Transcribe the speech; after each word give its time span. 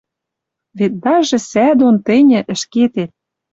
Вет 0.77 0.93
даже 1.03 1.37
сӓ 1.49 1.67
дон 1.79 1.95
тӹньӹ 2.05 2.39
ӹшкетет 2.53 3.11